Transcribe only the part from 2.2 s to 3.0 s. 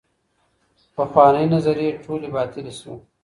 باطلې سوې.